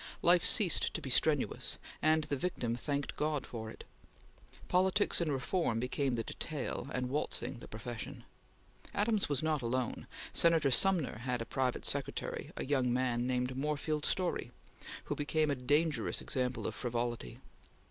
[0.23, 3.83] Life ceased to be strenuous, and the victim thanked God for it.
[4.67, 8.23] Politics and reform became the detail, and waltzing the profession.
[8.95, 10.07] Adams was not alone.
[10.33, 14.49] Senator Sumner had as private secretary a young man named Moorfield Storey,
[15.03, 17.37] who became a dangerous example of frivolity.